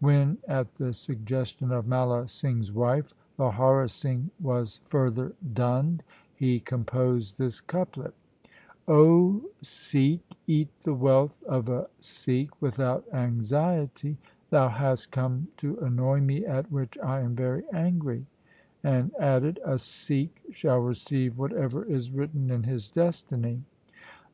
When, 0.00 0.36
at 0.46 0.74
the 0.74 0.92
suggestion 0.92 1.72
of 1.72 1.86
Mala 1.88 2.28
Singh's 2.28 2.70
wife, 2.70 3.14
Lahaura 3.38 3.88
Singh 3.88 4.30
was 4.38 4.82
further 4.84 5.32
dunned, 5.54 6.02
he 6.34 6.60
composed 6.60 7.38
this 7.38 7.62
couplet:— 7.62 8.12
0 8.90 9.40
Sikh, 9.62 10.20
eat 10.46 10.68
the 10.80 10.92
wealth 10.92 11.42
of 11.44 11.70
a 11.70 11.88
Sikh 11.98 12.60
without 12.60 13.06
anxiety; 13.14 14.18
Thou 14.50 14.68
hast 14.68 15.10
come 15.12 15.48
to 15.56 15.78
annoy 15.78 16.20
me 16.20 16.44
at 16.44 16.70
which 16.70 16.98
I 16.98 17.20
am 17.20 17.34
very 17.34 17.64
angry; 17.72 18.26
and 18.84 19.10
added:— 19.18 19.60
A 19.64 19.78
Sikh 19.78 20.42
shall 20.50 20.80
receive 20.80 21.38
whatever 21.38 21.84
is 21.86 22.10
written 22.12 22.50
in 22.50 22.64
his 22.64 22.90
destiny. 22.90 23.62